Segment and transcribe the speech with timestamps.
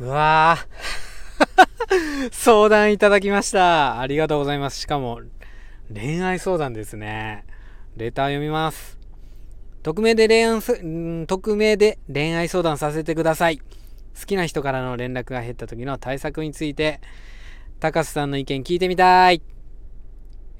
[0.00, 2.30] うわー。
[2.32, 4.00] 相談いただきました。
[4.00, 4.80] ありがとうございます。
[4.80, 5.20] しかも
[5.92, 7.44] 恋愛相談ですね。
[7.96, 8.98] レター読みます。
[9.84, 13.58] 匿名で恋愛匿名で恋愛相談させてください。
[13.58, 13.64] 好
[14.26, 17.00] きな人からの連絡が減った時の対策について
[17.80, 19.42] 高須さんの意見聞いてみたい、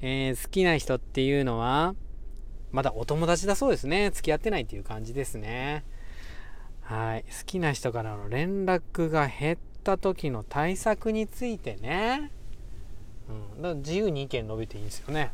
[0.01, 1.95] えー、好きな人っていうのは
[2.71, 4.11] まだお友達だそうですね。
[4.11, 5.83] 付き合ってないっていう感じですね。
[6.85, 7.23] はい。
[7.23, 12.31] 好きな人からの連絡が減った時の対策についてね、
[13.55, 15.31] うん、だから自由に意見述べていいんですよね。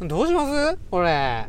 [0.00, 0.78] どうします？
[0.90, 1.46] これ。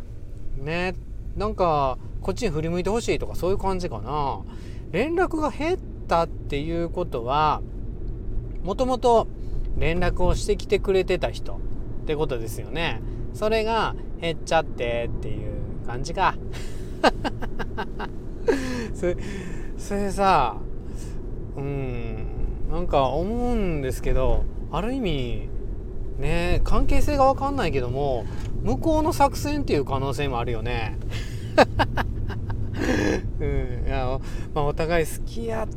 [0.57, 0.95] ね。
[1.37, 4.41] なんかこっちに振り向いてほしいとかそういう感じかな。
[4.91, 7.61] 連絡が減ったっていうことは
[8.63, 9.27] もともと
[9.77, 11.53] 連絡をしてきてくれてた人。
[11.53, 13.01] ってことですよね。
[13.33, 16.35] それが減っちゃってっていう感じか。
[18.93, 19.17] それ
[19.77, 20.57] それさ
[21.57, 22.27] うん
[22.71, 25.49] なんか思うんですけどある意味
[26.17, 28.25] ね関係性が分かんないけども
[28.63, 30.97] 向こうの作戦っていう可能性もあるよね。
[33.39, 34.19] うん、いや
[34.53, 35.67] まあ、お互い好き合っ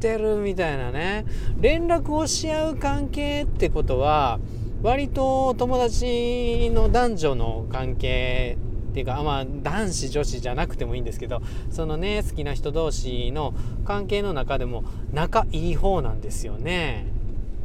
[0.00, 1.26] てるみたいなね
[1.60, 4.40] 連絡をし合う関係ってことは
[4.82, 8.56] 割と友達の男女の関係
[8.96, 13.52] ていうか、まあ、男子女子じゃなくてもいいんですけどそのね好きな人同士の
[13.84, 17.06] 関係の中でも仲いい方なんですよね。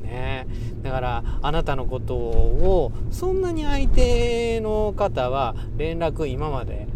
[0.04, 0.46] ね
[0.84, 6.88] だからあなたのことをそんなに相手の方は連絡今まで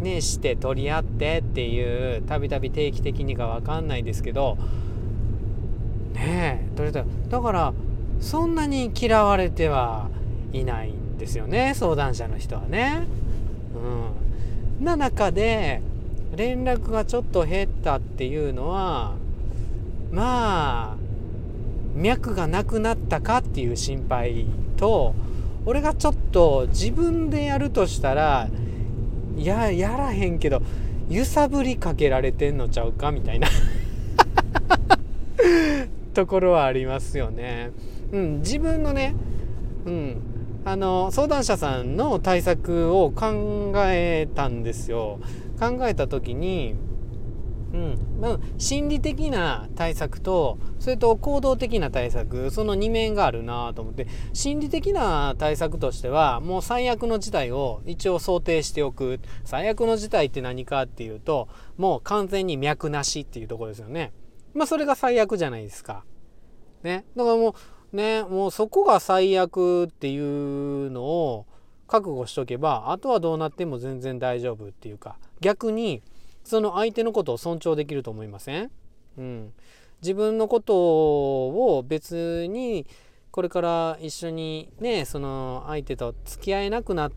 [0.00, 4.58] ねして取り合ってっていうたびたび定期的にか分かんないですけど
[6.12, 7.72] ねえ取れただから
[8.20, 10.10] そんなに嫌われては
[10.52, 13.06] いないんですよね相談者の人はね。
[13.74, 15.82] うん、な中で
[16.36, 19.14] 連絡がちょっと減ったっていうのは
[20.12, 20.96] まあ
[21.94, 25.14] 脈がなくなったかっていう心配と
[25.66, 28.48] 俺がちょっと自分でやるとしたら
[29.36, 30.62] いややらへんけど
[31.08, 33.48] 揺さぶりかけられてんのちゃうかみたいな
[36.14, 37.70] ところはありますよね。
[38.12, 39.14] うん、自分のね、
[39.86, 40.16] うん、
[40.68, 45.18] あの相談者さんの対策を考えたんですよ。
[45.58, 46.74] 考えた時に、
[47.72, 61.48] うんまあ、心理的な対策とそれと行動的な対策その2面があるなと思って心理的な対策としてはもう最悪の事態を一応想定しておく最悪の事態って何かっていうと
[61.78, 64.12] もう完全に脈なしっていうところですよね。
[64.52, 66.04] まあそれが最悪じゃないですか。
[66.82, 67.06] ね。
[67.16, 67.54] だからもう
[67.92, 71.46] ねもうそこが最悪っていうのを
[71.86, 76.02] 覚悟しとけばあとはどうなっても全然大丈夫っていうか逆に
[76.44, 78.70] その相手のことを尊重できると思いません、
[79.18, 79.52] うん、
[80.02, 82.86] 自分のことを別に
[83.30, 87.12] これから一緒にねその相手と付き合えなくなっ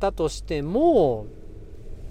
[0.00, 1.26] たとしても、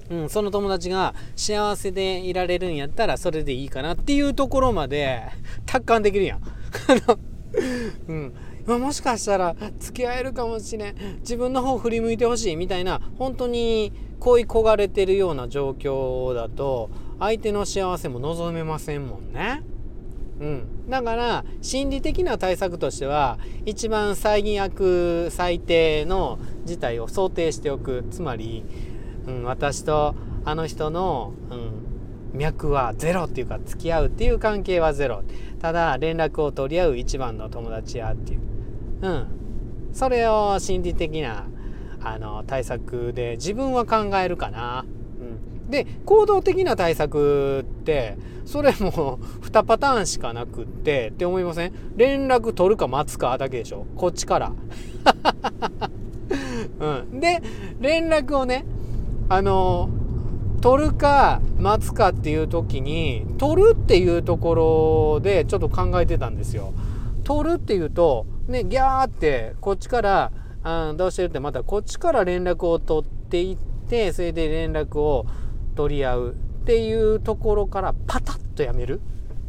[0.10, 5.24] うん、その友達が幸せでいられるんやったらそれでいいかなっていうところまで
[5.66, 6.42] 達観できるやん。
[8.08, 8.34] うん、
[8.66, 10.96] まあ、もしかしたら付き合えるかもしれん。
[11.20, 16.90] 自分の方振り向いてほしいみたいな本当に恋焦がれてるような状況だと
[17.20, 19.64] 相手の幸せも望めませんもんね。
[20.40, 28.04] うん、だから心理的な対策としては一番最悪最低の事態を想定しておく。
[28.12, 28.66] つまり、
[29.28, 31.95] うん、私とあの人の、うん、
[32.36, 35.24] 脈はゼロっていうか付き合うっていう関係はゼロ。
[35.60, 38.40] ただ連絡を取り合う一番の友達やっていう。
[39.02, 39.28] うん。
[39.94, 41.46] それを心理的な
[42.02, 44.86] あの対策で自分は考えるかな、
[45.20, 51.74] うん、で行動的な対策ってそれも2パターンしかなくってって思いません？
[51.96, 53.88] 連絡取るか待つかだけでしょ？
[53.96, 54.52] こっちから。
[56.80, 57.42] うん、で
[57.80, 58.66] 連絡をね
[59.30, 59.90] あの
[60.66, 64.56] 取るか待つかっていう時に取るっていうとこ
[65.14, 66.74] ろでちょっと考えてたんですよ。
[67.24, 70.32] 取るっていうとねギャーってこっちから
[70.64, 73.58] あどうしてるってまたこっちから連絡を取っていっ
[73.88, 75.28] てそれで連絡を
[75.76, 76.34] 取り合うっ
[76.66, 79.02] ていうところからパタッとやめる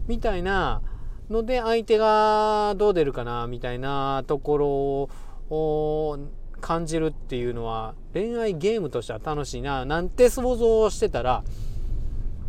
[0.08, 0.82] みたいな
[1.30, 6.18] ので相手がどう出るかなみたいなところを
[6.66, 11.44] 感じるっていうのは恋愛ゲームとしては楽しいななんて想像してたら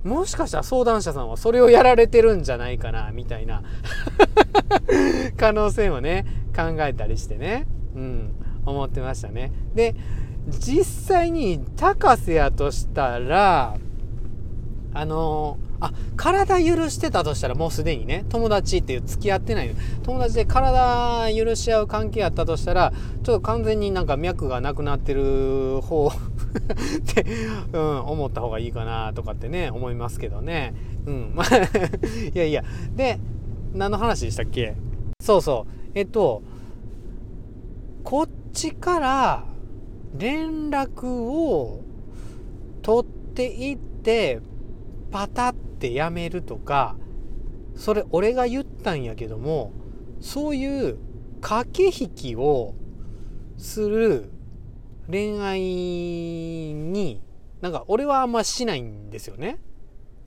[0.03, 3.61] もしかしたら相談者さんはそれをやられてるんじゃないかなみたいな
[5.37, 6.25] 可能性もね
[6.55, 8.31] 考えたりしてね、うん、
[8.65, 9.51] 思ってましたね。
[9.75, 9.93] で
[10.49, 13.77] 実際に高瀬やとしたら
[14.93, 19.75] あのー、あ体許してたとしたらもうすでにね友達っていう付き合ってない。
[20.03, 22.91] 友達で体許し合う関係やったとしたら
[23.23, 26.11] ちょっと完全になんか脈がなくなってる方 っ
[27.13, 27.25] て、
[27.73, 30.73] うん、思った方がいいかなとかってね思いますけどね。
[31.05, 31.31] うん。
[31.35, 32.63] ま あいやいや。
[32.95, 33.19] で
[33.73, 34.75] 何の話でしたっけ？
[35.21, 35.71] そうそう。
[35.93, 36.41] えっと
[38.03, 39.43] こっちから
[40.17, 41.81] 連絡を
[42.81, 44.39] 取っていって
[45.11, 46.95] パタってやめるとか
[47.75, 49.71] それ俺が言ったんやけども
[50.19, 50.97] そういう
[51.41, 52.73] 駆け引きを
[53.57, 54.29] する
[55.09, 57.21] 恋愛に
[57.61, 59.59] なんか俺はあんましないんですよね。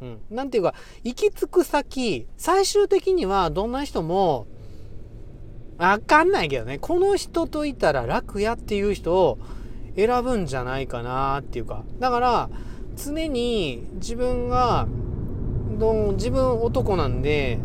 [0.01, 0.75] うん、なんていうか
[1.05, 4.47] 行き着く先最終的にはどんな人も
[5.77, 6.79] わかんないけどね。
[6.79, 9.39] この人といたら楽やっていう人を
[9.97, 11.85] 選ぶんじゃないかなっていうか。
[11.99, 12.51] だから
[13.03, 14.87] 常に自分が
[15.79, 17.59] ど自分男なんで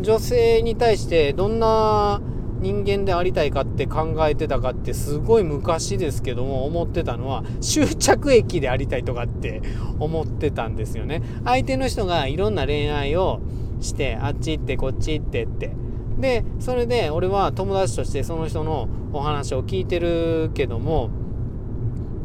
[0.00, 2.20] 女性に対してどんな
[2.60, 9.62] 人間でありたいかって考えてたかってすごい昔ですけども思ってたのは終着駅でありたいとかって
[9.98, 11.22] 思ってたんですよね。
[11.44, 13.40] 相手の人がいろんな恋愛を
[13.80, 15.70] してあっち行ってこっち行ってって。
[16.18, 21.10] でそれで俺は友達としてその人のお話を聞いてるけども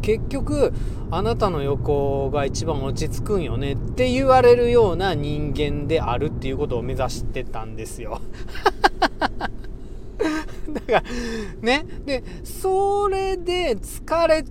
[0.01, 0.74] 結局
[1.09, 8.21] あなたの横が一番落ち着くんよねって言われるような人間であるっていうことを目指してたんですよ。
[10.71, 11.03] だから
[11.62, 14.45] ねでそれで疲れ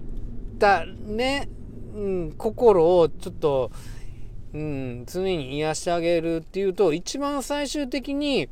[0.59, 1.49] たね、
[1.95, 3.71] うん、心をちょっと、
[4.53, 8.49] うん、常に癒してあげるっていうと一番最終的に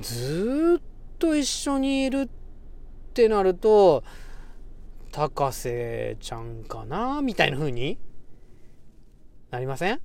[0.00, 0.82] ずっ
[1.18, 2.28] と一緒にいるっ
[3.12, 4.02] てなると
[5.12, 7.98] 高瀬ちゃんかなみたいな風に？
[9.50, 10.00] なりません？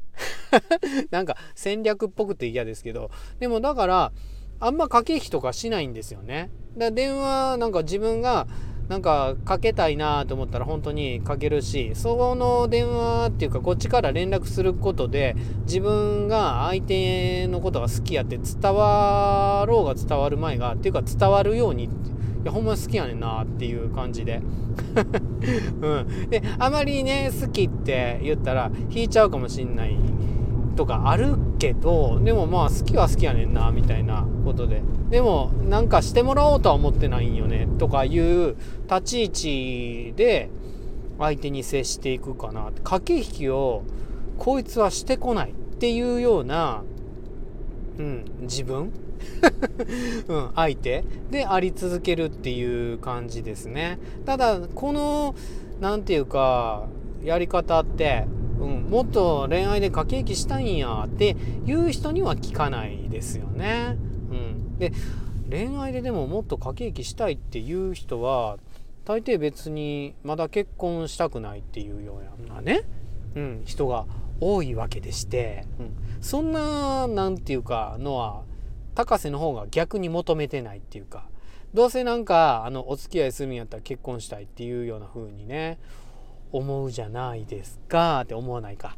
[1.12, 3.12] なんか戦略っぽくて嫌ですけど。
[3.40, 4.12] でもだから
[4.60, 6.50] あんま駆け引きとかしないんですよね。
[6.78, 8.48] だ電話なんか自分が
[8.88, 15.36] なんかかけたいなと思ったら本当にかけるしその電話っていうかこっちから連絡することで
[15.66, 21.90] 自分が相手のことが好きやって伝わろうが伝わる前がっていうか伝わるように
[22.46, 24.40] いやほんま好きやねんなっていう感じで。
[25.82, 29.98] うん、であまりね好きって言ったら引いちゃうかもしんない
[30.76, 34.84] とかあるけどでもまあ好きは好きやねんなみたいなことで。
[35.10, 38.56] でもなんかしてもらおうとは思ってないんよねとかいう
[38.88, 40.52] 立ち位置で
[41.18, 43.82] 相手に接していくかな駆け引きを
[44.38, 46.84] こいつはしてこないっていうような、
[47.98, 48.92] うん、自分？
[50.28, 53.98] うん、相手であり続けるっていう感じですね。
[54.26, 55.36] ただこの
[55.80, 56.88] 何て言うか
[57.24, 58.28] やり方って
[58.60, 63.98] うん、もっと恋愛で駆け引きしたいんやっていう人には聞かないですよね。
[64.32, 64.92] うん、で
[65.50, 68.58] 恋愛ででももっと駆け引きしたいっていう人は
[69.04, 72.84] 大抵別にまだ結婚したくないっていうようなね、
[73.36, 74.06] うん、人が
[74.40, 78.44] 多いわけでして、うん、そんな何て言うかのは
[78.94, 81.28] 高瀬の方が逆に求めてないっていうか
[81.74, 85.78] どうせなんかあのお付き合いするんやったら結婚したいっていうような風にね
[86.52, 88.98] 思うじゃないですかって思わないか。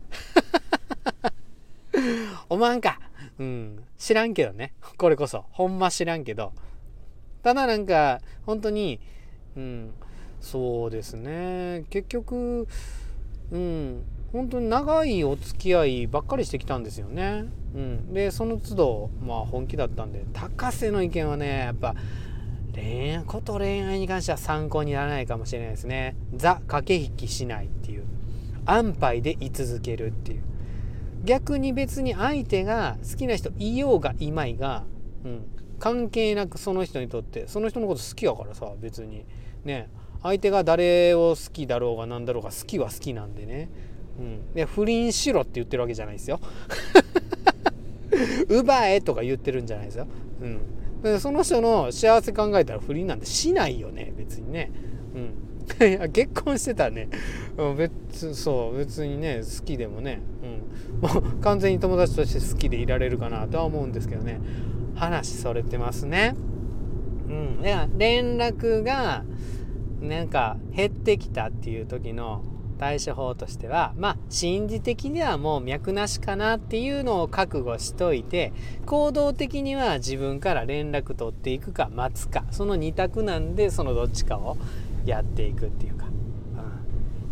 [2.50, 3.00] 思わんか。
[3.40, 3.84] うん。
[3.98, 4.76] 知らんけどね。
[4.98, 5.46] これこそ。
[5.50, 6.54] ほんま知らんけど。
[7.42, 9.00] ただなんか本当に
[9.56, 9.94] うん。
[10.40, 11.86] そうですね。
[11.90, 12.68] 結局
[13.52, 14.04] うん
[14.34, 17.46] 本当に長いお付き合いばっかりしてきたんですよね。
[17.76, 21.96] うん、でその都度まあ本気だったんで高瀬の意見はねやっぱ
[22.74, 26.16] 恋愛こと恋愛に関しては参考にならないかもしれないですね。
[26.36, 28.06] ザ駆け引きしないっていう。
[28.66, 30.44] 安牌で居続けるっていう。
[31.24, 34.84] 逆に別に相手が好きな人いようがいまいが、
[35.26, 35.46] うん、
[35.80, 39.26] 関係なくその人にとってその人のこと好きやからさ別に。
[39.64, 39.90] ね。
[40.24, 43.70] 相手が誰を好きだろうが何だろうが好きは好きなんでね、
[44.20, 46.40] うん、で不倫しろって言ってるわけじゃないですよ。
[48.50, 50.08] 奪えとか言ってるんじゃないですよ、
[50.42, 50.60] うん、
[51.04, 54.72] でその人の幸せ考えたら不倫なんてしないよね別にね。
[55.16, 55.48] うん。
[56.14, 57.10] 結婚してたらね
[57.78, 60.22] 別そう別にね好きでもね、
[61.02, 64.40] うん、も う完全に友達として好きでいられるかなとは思うんですけどね。
[64.96, 66.36] 話それてますね。
[67.30, 67.62] うん。
[67.98, 69.24] 連絡が
[70.02, 72.44] なんか減ってきたっていう時の
[72.78, 78.54] 対処法としてはまあ心理的にはもう脈なしかなっていうのを覚悟しといて
[78.86, 84.58] 行動的には自分から連絡取っていくか待つかその2択なんでそのどっちかを
[85.06, 86.06] やっていくっていうか、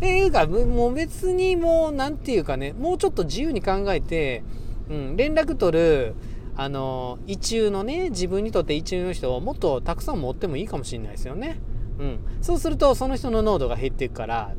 [0.00, 4.42] えいうかもう別にもう何て言うかねもうちょっと自由に考えて、
[4.88, 6.14] うん、連絡取る
[6.56, 11.58] あの意中のね自分にとって意中の人をもっとたくさん持ってもいいかもしれないですよね。
[11.98, 14.54] うん、そうするとその人の濃度が減っていくから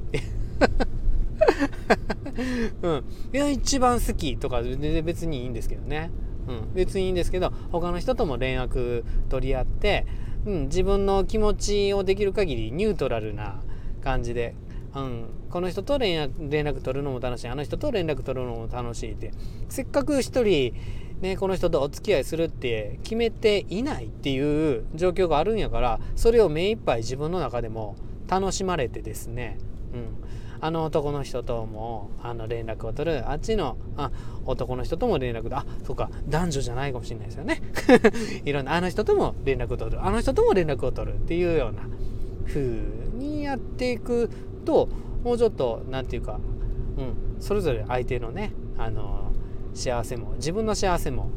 [2.81, 6.11] うん、いや一番好きとか全然別にいいんですけどね、
[6.47, 10.05] うん、別にいいんですけど他の人とも連絡取り合って、
[10.45, 13.61] うん、自分の気持ちをできる限りニュートラルな
[14.03, 14.55] 感じで、
[14.95, 17.47] うん、この人と連絡取るのも楽しい。
[17.47, 19.31] あの人と連絡取るのも楽しいって。
[19.69, 20.73] せっかく一人
[21.21, 27.95] ね、この人とお付き合いするって決めていないっていう状況があるんやからそれを目いっぱい自分の中でも
[28.27, 29.57] 楽しまれてですね、
[29.93, 30.09] うん、
[30.59, 33.29] あの男の人ともあの連絡を取る。
[33.29, 34.11] あっちのあ
[34.45, 37.61] 男の人とも連絡あそうか男女じゃないかもしれないですよね。
[38.45, 40.03] いろんなあの人とも連絡を取る。
[40.03, 41.83] あの人とも連絡を取るっていうような
[42.47, 42.61] 風
[43.15, 44.29] にやっていく
[44.65, 44.89] と
[45.23, 46.39] もうちょっと何て言うか、
[46.97, 49.31] うん、それぞれ相手のねあの
[49.73, 51.29] 幸せも自分の幸せも、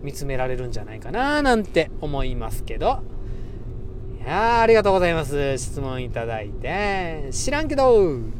[0.00, 3.02] うん、見つめられるんじゃないかななんて思いますけど。
[4.28, 5.56] あありがとうございます。
[5.56, 7.28] 質問いただいて。
[7.32, 8.38] 知らんけど。